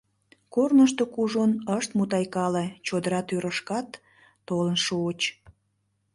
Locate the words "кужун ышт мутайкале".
1.13-2.65